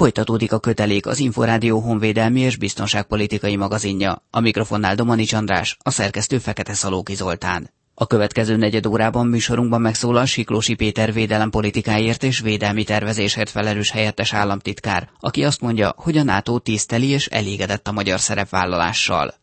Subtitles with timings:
[0.00, 4.22] Folytatódik a kötelék az Inforádió honvédelmi és biztonságpolitikai magazinja.
[4.30, 7.70] A mikrofonnál Domanics András, a szerkesztő Fekete Szalóki Zoltán.
[7.94, 15.08] A következő negyed órában műsorunkban megszólal Siklósi Péter védelempolitikáért és védelmi tervezésért felelős helyettes államtitkár,
[15.18, 19.34] aki azt mondja, hogy a NATO tiszteli és elégedett a magyar szerepvállalással.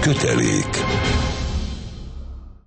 [0.00, 0.68] Kötelék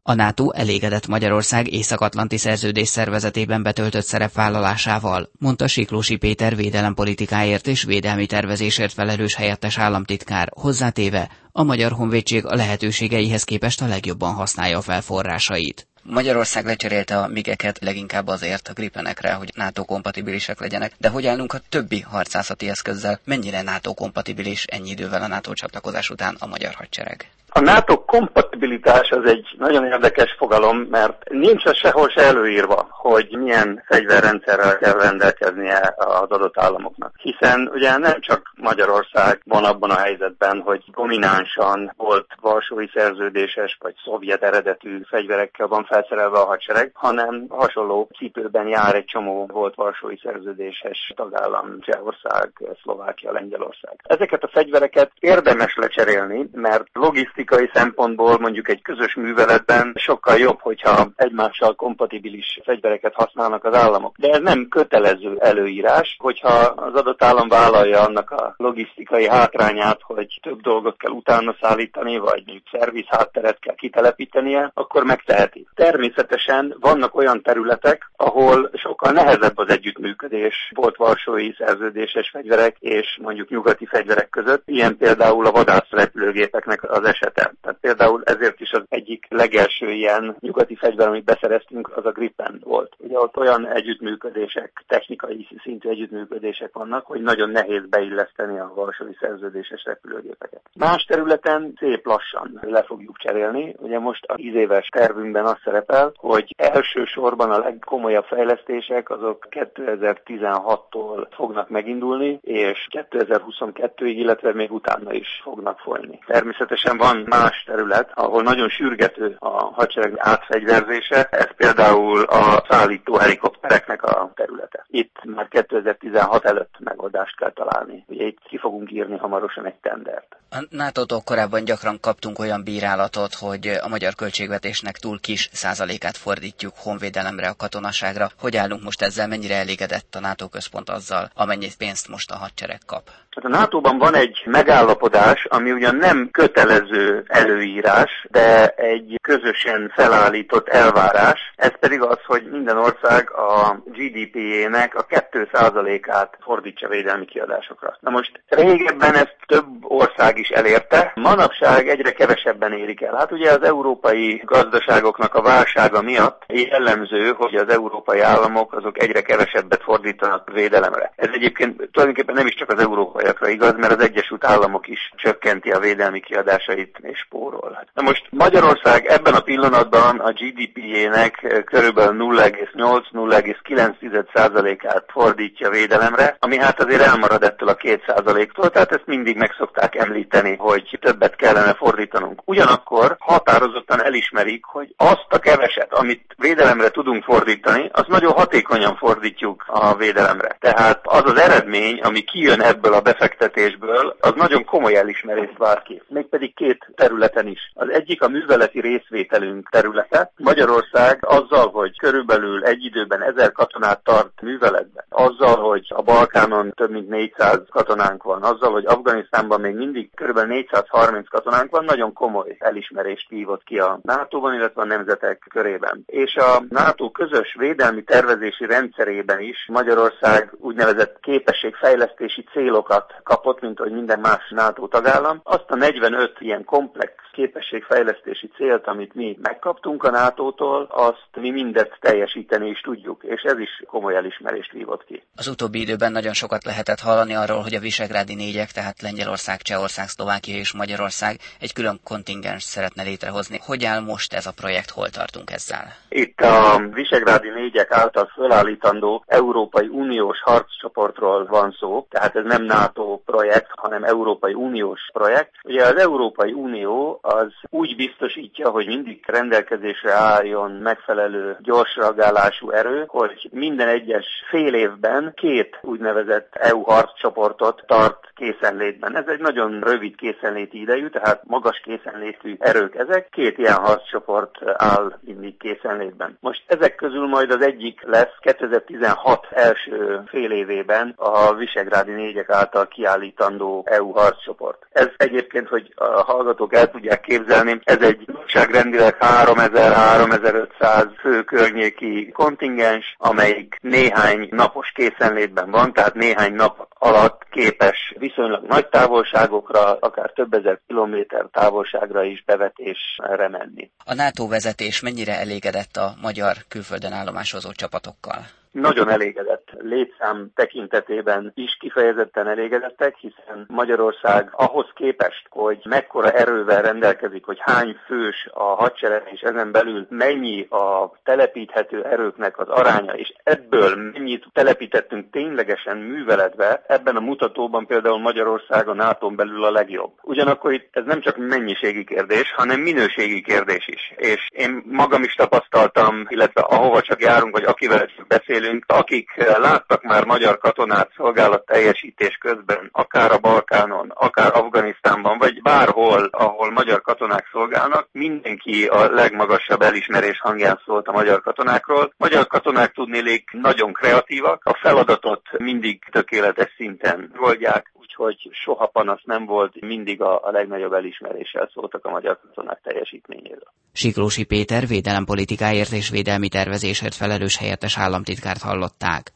[0.09, 8.25] a NATO elégedett Magyarország Észak-Atlanti Szerződés szervezetében betöltött szerepvállalásával, mondta Siklósi Péter védelempolitikáért és védelmi
[8.25, 15.01] tervezésért felelős helyettes államtitkár, hozzátéve, a Magyar Honvédség a lehetőségeihez képest a legjobban használja fel
[15.01, 15.87] forrásait.
[16.03, 21.53] Magyarország lecserélte a migeket leginkább azért a gripenekre, hogy NATO kompatibilisek legyenek, de hogy állunk
[21.53, 26.73] a többi harcászati eszközzel, mennyire NATO kompatibilis ennyi idővel a NATO csatlakozás után a magyar
[26.73, 27.31] hadsereg?
[27.57, 33.37] A NATO kompatibilitás az egy nagyon érdekes fogalom, mert nincs az sehol se előírva, hogy
[33.39, 37.13] milyen fegyverrendszerrel kell rendelkeznie az adott államoknak.
[37.17, 43.95] Hiszen ugye nem csak Magyarország van abban a helyzetben, hogy dominánsan volt Varsói szerződéses vagy
[44.03, 50.17] szovjet eredetű fegyverekkel van felszerelve a hadsereg, hanem hasonló cipőben jár egy csomó volt Varsói
[50.23, 53.99] szerződéses tagállam, Csehország, Szlovákia, Lengyelország.
[54.03, 60.59] Ezeket a fegyvereket érdemes lecserélni, mert logisztikai logisztikai szempontból mondjuk egy közös műveletben sokkal jobb,
[60.61, 64.15] hogyha egymással kompatibilis fegyvereket használnak az államok.
[64.17, 70.39] De ez nem kötelező előírás, hogyha az adott állam vállalja annak a logisztikai hátrányát, hogy
[70.41, 75.67] több dolgot kell utána szállítani, vagy mondjuk szerviz hátteret kell kitelepítenie, akkor megteheti.
[75.75, 83.49] Természetesen vannak olyan területek, ahol sokkal nehezebb az együttműködés volt varsói szerződéses fegyverek és mondjuk
[83.49, 87.57] nyugati fegyverek között, ilyen például a vadászrepülőgépeknek az eset területen.
[87.61, 92.61] Tehát például ezért is az egyik legelső ilyen nyugati fegyver, amit beszereztünk, az a Gripen
[92.63, 92.93] volt.
[92.97, 99.83] Ugye ott olyan együttműködések, technikai szintű együttműködések vannak, hogy nagyon nehéz beilleszteni a Varsói szerződéses
[99.83, 100.61] repülőgépeket.
[100.75, 103.75] Más területen szép lassan le fogjuk cserélni.
[103.79, 111.27] Ugye most a 10 éves tervünkben az szerepel, hogy elsősorban a legkomolyabb fejlesztések azok 2016-tól
[111.31, 116.19] fognak megindulni, és 2022-ig, illetve még utána is fognak folyni.
[116.25, 124.03] Természetesen van más terület, ahol nagyon sürgető a hadsereg átfegyverzése, ez például a szállító helikoptereknek
[124.03, 124.85] a területe.
[124.87, 128.03] Itt már 2016 előtt megoldást kell találni.
[128.07, 130.35] Ugye itt ki fogunk írni hamarosan egy tendert.
[130.49, 136.73] A nato korábban gyakran kaptunk olyan bírálatot, hogy a magyar költségvetésnek túl kis százalékát fordítjuk
[136.83, 138.27] honvédelemre, a katonaságra.
[138.39, 142.79] Hogy állunk most ezzel, mennyire elégedett a NATO központ azzal, amennyit pénzt most a hadsereg
[142.85, 143.09] kap?
[143.29, 150.67] Hát a NATO-ban van egy megállapodás, ami ugyan nem kötelező előírás, de egy közösen felállított
[150.67, 151.53] elvárás.
[151.55, 157.97] Ez pedig az, hogy minden ország a GDP-jének a 2%-át fordítsa védelmi kiadásokra.
[157.99, 163.15] Na most régebben ezt több ország is elérte, manapság egyre kevesebben érik el.
[163.15, 169.21] Hát ugye az európai gazdaságoknak a válsága miatt jellemző, hogy az európai államok azok egyre
[169.21, 171.11] kevesebbet fordítanak védelemre.
[171.15, 175.71] Ez egyébként tulajdonképpen nem is csak az európaiakra igaz, mert az Egyesült Államok is csökkenti
[175.71, 177.85] a védelmi kiadásait és spórol.
[177.93, 187.01] Na most Magyarország ebben a pillanatban a GDP-jének körülbelül 0,8-0,9%-át fordítja védelemre, ami hát azért
[187.01, 192.41] elmarad ettől a 2%-tól, tehát ezt mindig meg szokták említeni, hogy többet kellene fordítanunk.
[192.45, 199.63] Ugyanakkor határozottan elismerik, hogy azt a keveset, amit védelemre tudunk fordítani, azt nagyon hatékonyan fordítjuk
[199.67, 200.57] a védelemre.
[200.59, 206.01] Tehát az az eredmény, ami kijön ebből a befektetésből, az nagyon komoly elismerést vár ki.
[206.07, 207.71] Mégpedig két területen is.
[207.73, 210.31] Az egyik a műveleti részvételünk területe.
[210.37, 216.91] Magyarország azzal, hogy körülbelül egy időben ezer katonát tart műveletben, azzal, hogy a Balkánon több
[216.91, 218.85] mint 400 katonánk van, azzal, hogy
[219.29, 224.81] Afganisztánban még mindig körülbelül 430 katonánk van, nagyon komoly elismerést hívott ki a NATO-ban, illetve
[224.81, 226.03] a nemzetek körében.
[226.05, 233.91] És a NATO közös védelmi tervezési rendszerében is Magyarország úgynevezett képességfejlesztési célokat kapott, mint hogy
[233.91, 235.39] minden más NATO tagállam.
[235.43, 241.97] Azt a 45 ilyen komplex képességfejlesztési célt, amit mi megkaptunk a NATO-tól, azt mi mindet
[241.99, 245.23] teljesíteni is tudjuk, és ez is komoly elismerést vívott ki.
[245.35, 250.07] Az utóbbi időben nagyon sokat lehetett hallani arról, hogy a Visegrádi négyek, tehát Lengyelország, Csehország,
[250.07, 253.59] Szlovákia és Magyarország egy külön kontingens szeretne létrehozni.
[253.65, 255.85] Hogy áll most ez a projekt, hol tartunk ezzel?
[256.09, 263.21] Itt a Visegrádi négyek által fölállítandó Európai Uniós harccsoportról van szó, tehát ez nem NATO
[263.25, 265.51] projekt, hanem Európai Uniós projekt.
[265.63, 273.03] Ugye az Európai Unió az úgy biztosítja, hogy mindig rendelkezésre álljon megfelelő gyors reagálású erő,
[273.07, 279.15] hogy minden egyes fél évben két úgynevezett EU harccsoportot tart készenlétben.
[279.15, 283.29] Ez egy nagyon rövid készenléti idejű, tehát magas készenlétű erők ezek.
[283.29, 286.37] Két ilyen harccsoport áll mindig készenlétben.
[286.39, 292.87] Most ezek közül majd az egyik lesz 2016 első fél évében a Visegrádi négyek által
[292.87, 294.85] kiállítandó EU harccsoport.
[294.91, 303.15] Ez egyébként, hogy a hallgatók el tudják képzelni, ez egy nagyságrendileg 3000-3500 fő környéki kontingens,
[303.17, 310.53] amelyik néhány napos készenlétben van, tehát néhány nap alatt képes viszonylag nagy távolságokra, akár több
[310.53, 313.91] ezer kilométer távolságra is bevetésre menni.
[314.05, 318.45] A NATO vezetés mennyire elégedett a magyar külföldön állomásozó csapatokkal?
[318.71, 327.45] nagyon elégedett létszám tekintetében is kifejezetten elégedettek, hiszen Magyarország ahhoz képest, hogy mekkora erővel rendelkezik,
[327.45, 333.33] hogy hány fős a hadsereg, és ezen belül mennyi a telepíthető erőknek az aránya, és
[333.43, 340.11] ebből mennyit telepítettünk ténylegesen műveletbe, ebben a mutatóban például Magyarország a nato belül a legjobb.
[340.21, 344.13] Ugyanakkor itt ez nem csak mennyiségi kérdés, hanem minőségi kérdés is.
[344.15, 349.29] És én magam is tapasztaltam, illetve ahova csak járunk, vagy akivel beszélünk, akik
[349.77, 356.71] láttak már magyar katonát szolgálat teljesítés közben, akár a Balkánon, akár Afganisztánban, vagy bárhol, ahol
[356.71, 362.13] magyar katonák szolgálnak, mindenki a legmagasabb elismerés hangján szólt a magyar katonákról.
[362.17, 369.45] Magyar katonák tudnélék nagyon kreatívak, a feladatot mindig tökéletes szinten oldják, úgyhogy soha panasz nem
[369.45, 373.71] volt, mindig a, a legnagyobb elismeréssel szóltak a magyar katonák teljesítményéről.
[373.93, 379.35] Siklósi Péter védelempolitikáért és védelmi tervezésért felelős helyettes államtitkárt hallották.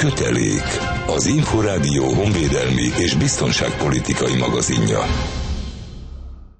[0.00, 0.64] Kötelék.
[1.06, 4.98] Az Inforádió honvédelmi és biztonságpolitikai magazinja.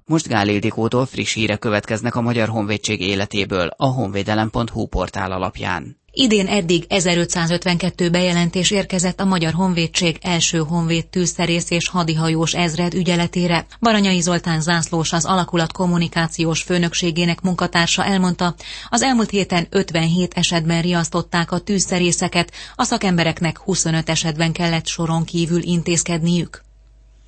[0.05, 6.00] Most Gál Ildikótól friss hírek következnek a Magyar Honvédség életéből a honvédelem.hu portál alapján.
[6.13, 13.65] Idén eddig 1552 bejelentés érkezett a Magyar Honvédség első honvéd tűzszerész és hadihajós ezred ügyeletére.
[13.79, 18.55] Baranyai Zoltán zászlós az alakulat kommunikációs főnökségének munkatársa elmondta,
[18.89, 25.61] az elmúlt héten 57 esetben riasztották a tűzszerészeket, a szakembereknek 25 esetben kellett soron kívül
[25.63, 26.61] intézkedniük.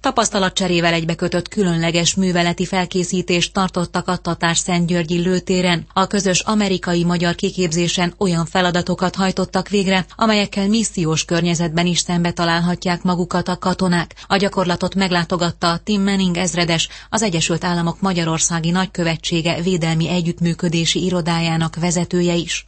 [0.04, 5.86] Tapasztalatcserével egybekötött különleges műveleti felkészítést tartottak a Tatár Szentgyörgyi lőtéren.
[5.94, 13.48] A közös amerikai-magyar kiképzésen olyan feladatokat hajtottak végre, amelyekkel missziós környezetben is szembe találhatják magukat
[13.48, 14.16] a katonák.
[14.28, 22.34] A gyakorlatot meglátogatta Tim Manning ezredes, az Egyesült Államok Magyarországi Nagykövetsége védelmi együttműködési irodájának vezetője
[22.34, 22.68] is.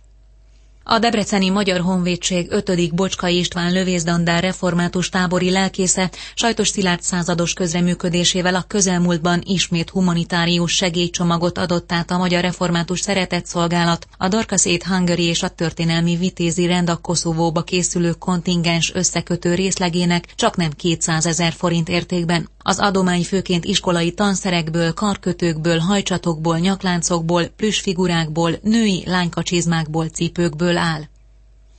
[0.88, 2.96] A Debreceni Magyar Honvédség 5.
[2.96, 11.58] Bocskai István lövészdandár református tábori lelkésze sajtos Szilárd százados közreműködésével a közelmúltban ismét humanitárius segélycsomagot
[11.58, 16.90] adott át a Magyar Református Szeretett Szolgálat, a Darkaszét Hungary és a történelmi vitézi rend
[16.90, 22.50] a Koszovóba készülő kontingens összekötő részlegének csak nem 200 ezer forint értékben.
[22.68, 31.02] Az adomány főként iskolai tanszerekből, karkötőkből, hajcsatokból, nyakláncokból, plüssfigurákból, női lánykacsizmákból, cipőkből áll.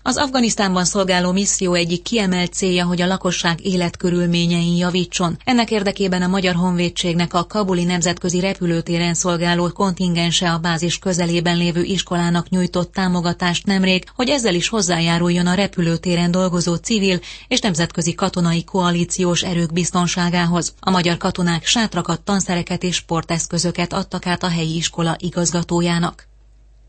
[0.06, 5.36] Az Afganisztánban szolgáló misszió egyik kiemelt célja, hogy a lakosság életkörülményein javítson.
[5.44, 11.82] Ennek érdekében a Magyar Honvédségnek a Kabuli Nemzetközi Repülőtéren szolgáló kontingense a bázis közelében lévő
[11.82, 18.64] iskolának nyújtott támogatást nemrég, hogy ezzel is hozzájáruljon a repülőtéren dolgozó civil és nemzetközi katonai
[18.64, 20.74] koalíciós erők biztonságához.
[20.80, 26.28] A magyar katonák sátrakat, tanszereket és sporteszközöket adtak át a helyi iskola igazgatójának.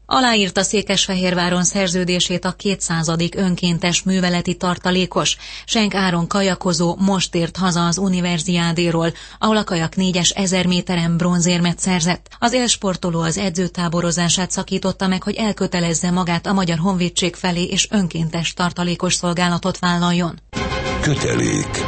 [0.09, 3.13] Aláírta Székesfehérváron szerződését a 200.
[3.35, 5.37] önkéntes műveleti tartalékos.
[5.65, 11.79] Senk Áron kajakozó most ért haza az univerziádéról, ahol a kajak négyes ezer méteren bronzérmet
[11.79, 12.29] szerzett.
[12.39, 18.53] Az élsportoló az edzőtáborozását szakította meg, hogy elkötelezze magát a Magyar Honvédség felé és önkéntes
[18.53, 20.39] tartalékos szolgálatot vállaljon.
[21.01, 21.85] Kötelék.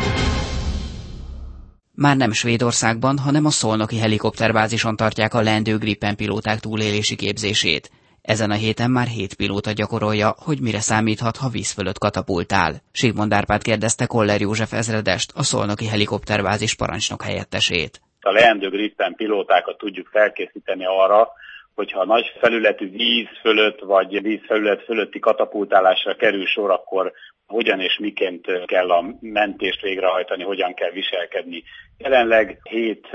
[1.91, 7.91] Már nem Svédországban, hanem a szolnoki helikopterbázison tartják a lendő Gripen pilóták túlélési képzését.
[8.35, 12.71] Ezen a héten már hét pilóta gyakorolja, hogy mire számíthat, ha víz fölött katapultál.
[12.91, 18.01] Sigmond Árpád kérdezte Koller József ezredest, a szolnoki helikopterbázis parancsnok helyettesét.
[18.21, 21.27] A leendő Gripen pilótákat tudjuk felkészíteni arra,
[21.75, 27.11] hogyha nagy felületű víz fölött vagy víz felület fölötti katapultálásra kerül sor, akkor
[27.47, 31.63] hogyan és miként kell a mentést végrehajtani, hogyan kell viselkedni
[32.03, 33.07] Jelenleg hét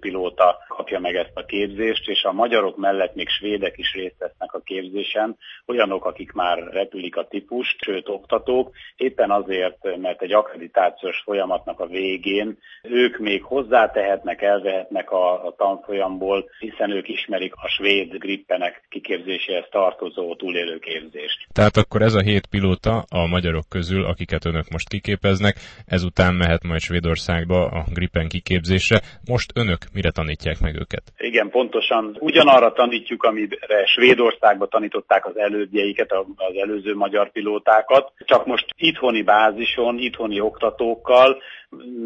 [0.00, 4.52] pilóta kapja meg ezt a képzést, és a magyarok mellett még svédek is részt vesznek
[4.52, 11.22] a képzésen, olyanok, akik már repülik a típust, sőt oktatók, éppen azért, mert egy akkreditációs
[11.24, 18.16] folyamatnak a végén ők még hozzátehetnek, elvehetnek a, a tanfolyamból, hiszen ők ismerik a svéd
[18.18, 21.46] grippenek kiképzéséhez tartozó túlélőképzést.
[21.52, 25.56] Tehát akkor ez a hét pilóta a magyarok közül, akiket önök most kiképeznek,
[25.86, 28.98] ezután mehet majd Svédországba a grippen kiképzésre.
[29.32, 31.02] Most önök mire tanítják meg őket?
[31.18, 32.16] Igen, pontosan.
[32.20, 39.98] Ugyanarra tanítjuk, amire Svédországba tanították az elődjeiket, az előző magyar pilótákat, csak most itthoni bázison,
[39.98, 41.42] itthoni oktatókkal,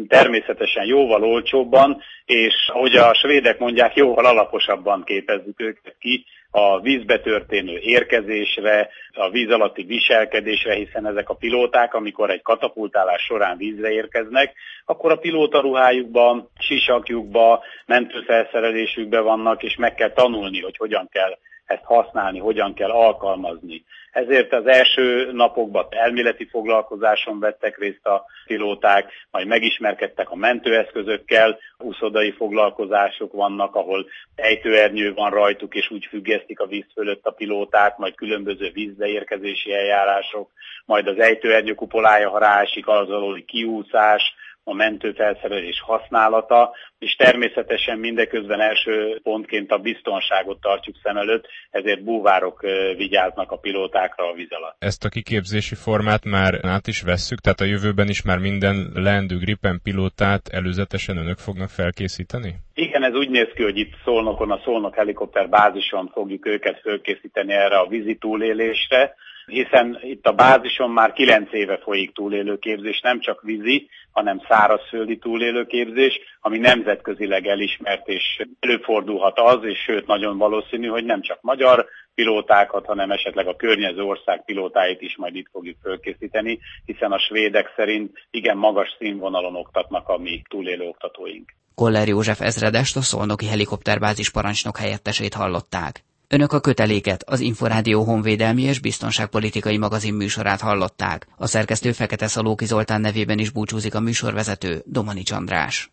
[0.07, 6.25] természetesen jóval olcsóbban, és ahogy a svédek mondják, jóval alaposabban képezzük őket ki,
[6.57, 13.21] a vízbe történő érkezésre, a víz alatti viselkedésre, hiszen ezek a pilóták, amikor egy katapultálás
[13.21, 14.53] során vízre érkeznek,
[14.85, 21.83] akkor a pilóta ruhájukban, sisakjukba, mentőfelszerelésükbe vannak, és meg kell tanulni, hogy hogyan kell ezt
[21.83, 23.83] használni, hogyan kell alkalmazni.
[24.11, 32.31] Ezért az első napokban elméleti foglalkozáson vettek részt a pilóták, majd megismerkedtek a mentőeszközökkel, úszodai
[32.31, 34.05] foglalkozások vannak, ahol
[34.35, 40.51] ejtőernyő van rajtuk, és úgy függesztik a víz fölött a pilóták, majd különböző vízbeérkezési eljárások,
[40.85, 44.35] majd az ejtőernyő kupolája, ha ráesik, az alól kiúszás,
[44.67, 52.61] a mentőfelszerelés használata, és természetesen mindeközben első pontként a biztonságot tartjuk szem előtt, ezért búvárok
[52.97, 54.75] vigyáznak a pilótákra a víz alatt.
[54.79, 59.37] Ezt a kiképzési formát már át is vesszük, tehát a jövőben is már minden leendő
[59.37, 62.55] Gripen pilótát előzetesen önök fognak felkészíteni?
[62.73, 67.53] Igen, ez úgy néz ki, hogy itt Szolnokon, a Szolnok helikopter bázison fogjuk őket felkészíteni
[67.53, 73.41] erre a vízi túlélésre, hiszen itt a bázison már kilenc éve folyik túlélőképzés, nem csak
[73.41, 81.05] vízi, hanem szárazföldi túlélőképzés, ami nemzetközileg elismert, és előfordulhat az, és sőt nagyon valószínű, hogy
[81.05, 81.85] nem csak magyar
[82.15, 87.73] pilótákat, hanem esetleg a környező ország pilótáit is majd itt fogjuk fölkészíteni, hiszen a svédek
[87.75, 91.51] szerint igen magas színvonalon oktatnak a mi túlélő oktatóink.
[91.75, 96.03] Koller József ezredest a szolnoki helikopterbázis parancsnok helyettesét hallották.
[96.27, 101.27] Önök a köteléket, az Inforádió honvédelmi és biztonságpolitikai magazin műsorát hallották.
[101.37, 105.91] A szerkesztő Fekete Szalóki Zoltán nevében is búcsúzik a műsorvezető Domani Csandrás.